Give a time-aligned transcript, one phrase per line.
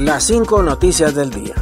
[0.00, 1.54] Las cinco noticias del día.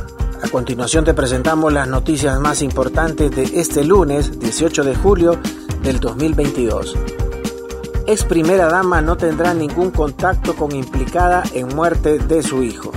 [0.45, 5.41] A continuación te presentamos las noticias más importantes de este lunes 18 de julio
[5.83, 6.97] del 2022.
[8.07, 12.93] Ex primera dama no tendrá ningún contacto con implicada en muerte de su hijo.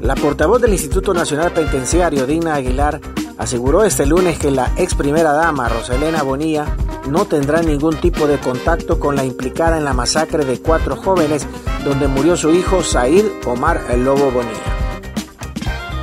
[0.00, 3.00] La portavoz del Instituto Nacional Penitenciario, Dina Aguilar,
[3.38, 6.66] aseguró este lunes que la ex primera dama, Roselena Bonilla,
[7.10, 11.46] no tendrá ningún tipo de contacto con la implicada en la masacre de cuatro jóvenes
[11.84, 14.80] donde murió su hijo Said Omar El Lobo Bonilla.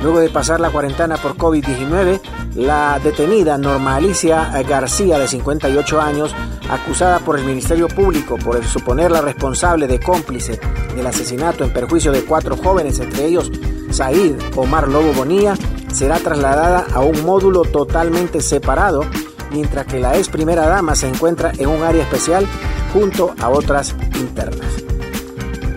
[0.02, 2.20] Luego de pasar la cuarentena por COVID-19,
[2.54, 6.34] la detenida Norma Alicia García, de 58 años,
[6.70, 10.60] acusada por el Ministerio Público por suponerla responsable de cómplice
[10.94, 13.50] del asesinato en perjuicio de cuatro jóvenes, entre ellos
[13.90, 15.54] Said Omar Lobo Bonilla,
[15.92, 19.04] será trasladada a un módulo totalmente separado,
[19.50, 22.46] mientras que la ex primera dama se encuentra en un área especial
[22.92, 24.66] junto a otras internas.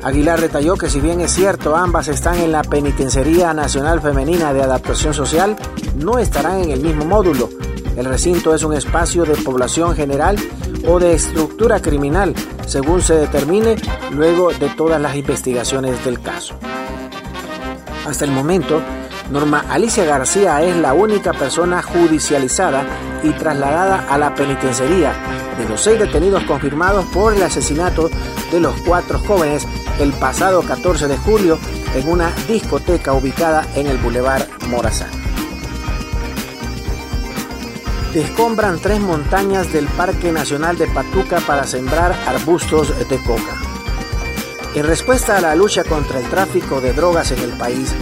[0.04, 4.64] Aguilar detalló que si bien es cierto ambas están en la Penitenciaría Nacional Femenina de
[4.64, 5.56] Adaptación Social,
[5.96, 7.50] no estarán en el mismo módulo.
[7.96, 10.38] El recinto es un espacio de población general
[10.88, 12.34] o de estructura criminal,
[12.66, 13.76] según se determine
[14.12, 16.56] luego de todas las investigaciones del caso.
[18.08, 18.82] Hasta el momento,
[19.30, 22.84] Norma Alicia García es la única persona judicializada
[23.24, 25.14] y trasladada a la penitenciaría
[25.58, 28.10] de los seis detenidos confirmados por el asesinato
[28.52, 29.68] de los cuatro jóvenes
[30.00, 31.60] el pasado 14 de julio
[31.96, 35.10] en una discoteca ubicada en el Boulevard Morazán.
[38.14, 43.62] Descombran tres montañas del Parque Nacional de Patuca para sembrar arbustos de coca.
[44.76, 47.94] En respuesta a la lucha contra el tráfico de drogas en el país,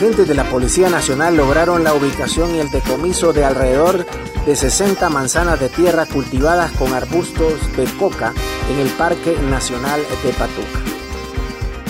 [0.00, 4.06] agentes de la Policía Nacional lograron la ubicación y el decomiso de alrededor
[4.46, 8.32] de 60 manzanas de tierra cultivadas con arbustos de coca
[8.70, 10.80] en el Parque Nacional de Patuca.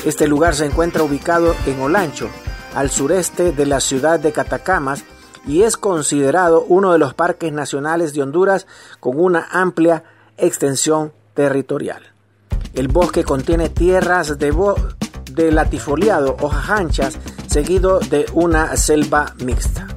[0.04, 2.28] Este lugar se encuentra ubicado en Olancho,
[2.74, 5.04] al sureste de la ciudad de Catacamas,
[5.46, 8.66] y es considerado uno de los parques nacionales de Honduras
[8.98, 10.02] con una amplia
[10.36, 12.02] extensión territorial.
[12.74, 14.52] El bosque contiene tierras de,
[15.30, 17.16] de latifoliado, hojas anchas,
[17.50, 19.88] seguido de una selva mixta.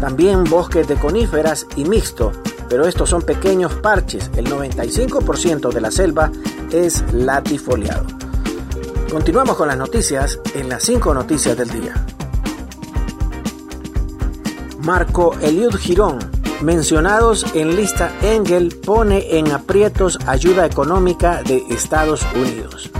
[0.00, 2.30] También bosques de coníferas y mixto,
[2.68, 4.30] pero estos son pequeños parches.
[4.36, 6.30] El 95% de la selva
[6.70, 8.06] es latifoliado.
[9.10, 12.06] Continuamos con las noticias en las 5 noticias del día.
[14.78, 16.18] Marco Eliud Girón,
[16.62, 22.90] mencionados en lista Engel, pone en aprietos ayuda económica de Estados Unidos.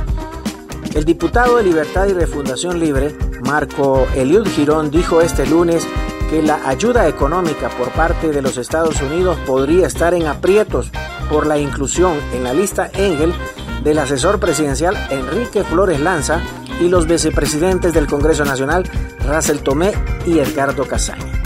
[0.94, 5.84] El diputado de Libertad y Refundación Libre, Marco Eliud Girón, dijo este lunes
[6.30, 10.92] que la ayuda económica por parte de los Estados Unidos podría estar en aprietos
[11.28, 13.34] por la inclusión en la lista Engel
[13.82, 16.40] del asesor presidencial Enrique Flores Lanza
[16.80, 18.88] y los vicepresidentes del Congreso Nacional
[19.26, 19.92] Russell Tomé
[20.26, 21.42] y Edgardo Casaña.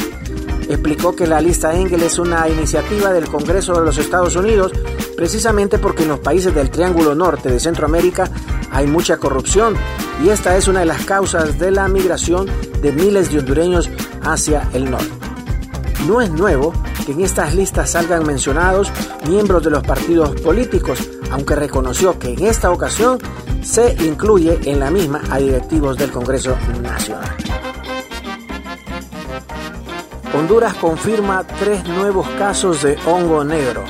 [0.69, 4.73] Explicó que la lista Engel es una iniciativa del Congreso de los Estados Unidos
[5.17, 8.31] precisamente porque en los países del Triángulo Norte de Centroamérica
[8.71, 9.75] hay mucha corrupción
[10.25, 12.47] y esta es una de las causas de la migración
[12.83, 13.91] de miles de hondureños
[14.23, 15.11] hacia el norte.
[16.07, 16.73] No es nuevo
[17.05, 18.93] que en estas listas salgan mencionados
[19.27, 23.19] miembros de los partidos políticos, aunque reconoció que en esta ocasión
[23.63, 27.37] se incluye en la misma a directivos del Congreso Nacional.
[30.35, 33.85] Honduras confirma tres nuevos casos de hongo negro.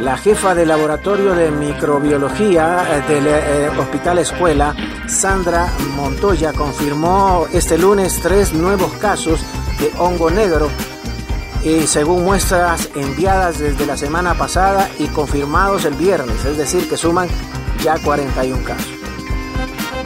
[0.00, 4.74] La jefa de laboratorio de microbiología del eh, Hospital Escuela,
[5.08, 9.40] Sandra Montoya, confirmó este lunes tres nuevos casos
[9.80, 10.70] de hongo negro
[11.64, 16.96] y según muestras enviadas desde la semana pasada y confirmados el viernes, es decir, que
[16.96, 17.28] suman
[17.82, 18.92] ya 41 casos.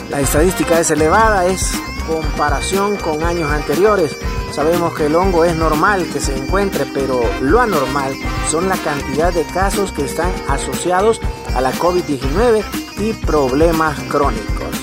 [0.09, 1.71] La estadística es elevada, es
[2.07, 4.17] comparación con años anteriores.
[4.53, 8.13] Sabemos que el hongo es normal que se encuentre, pero lo anormal
[8.51, 11.23] son la cantidad de casos que están asociados
[11.55, 12.63] a la COVID-19
[12.99, 14.77] y problemas crónicos.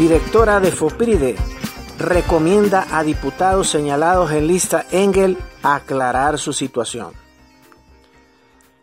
[0.00, 1.36] Directora de FOPRIDE,
[2.00, 7.12] recomienda a diputados señalados en lista Engel aclarar su situación.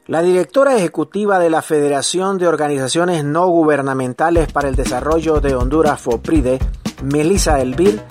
[0.07, 6.01] La directora ejecutiva de la Federación de Organizaciones No Gubernamentales para el Desarrollo de Honduras,
[6.01, 6.57] FOPRIDE,
[7.04, 8.01] Melissa Elvir,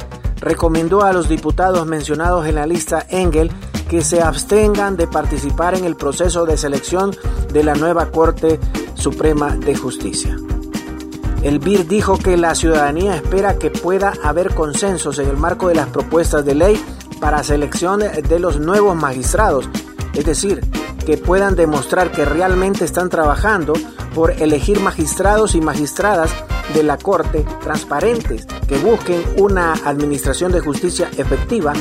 [0.40, 3.50] recomendó a los diputados mencionados en la lista Engel
[3.88, 7.16] que se abstengan de participar en el proceso de selección
[7.52, 8.60] de la nueva Corte
[8.94, 10.36] Suprema de Justicia.
[11.42, 15.76] El BIR dijo que la ciudadanía espera que pueda haber consensos en el marco de
[15.76, 16.84] las propuestas de ley
[17.20, 19.68] para selección de los nuevos magistrados,
[20.14, 20.60] es decir,
[21.06, 23.72] que puedan demostrar que realmente están trabajando
[24.14, 26.30] por elegir magistrados y magistradas
[26.74, 31.72] de la Corte transparentes que busquen una administración de justicia efectiva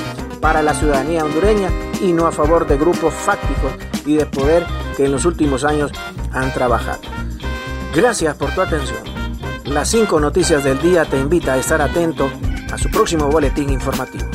[0.42, 1.70] para la ciudadanía hondureña
[2.02, 3.74] y no a favor de grupos fácticos
[4.06, 5.92] y de poder que en los últimos años
[6.32, 7.02] han trabajado.
[7.94, 9.00] Gracias por tu atención.
[9.66, 12.32] Las cinco noticias del día te invita a estar atento
[12.72, 14.26] a su próximo boletín informativo.